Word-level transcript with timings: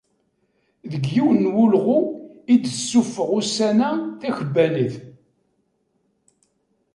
Deg 0.91 1.03
yiwen 1.13 1.39
n 1.47 1.51
wulɣu 1.55 1.99
i 2.53 2.55
d-tessufeɣ 2.61 3.29
ussan-a 3.39 3.91
tkebbanit. 4.21 4.95